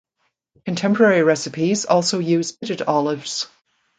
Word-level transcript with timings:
Contemporary 0.65 1.21
recipes 1.21 1.85
also 1.85 2.17
use 2.17 2.51
pitted 2.51 2.81
olives. 2.81 3.45